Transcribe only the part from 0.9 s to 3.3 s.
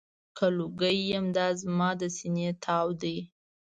یم، دا زما د سینې تاو دی.